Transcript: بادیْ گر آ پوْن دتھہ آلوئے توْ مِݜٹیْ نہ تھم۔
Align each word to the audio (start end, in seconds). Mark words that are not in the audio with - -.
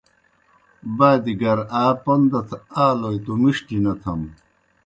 بادیْ 0.97 1.33
گر 1.41 1.59
آ 1.81 1.83
پوْن 2.03 2.21
دتھہ 2.31 2.57
آلوئے 2.85 3.19
توْ 3.25 3.33
مِݜٹیْ 3.41 3.77
نہ 3.83 3.93
تھم۔ 4.01 4.21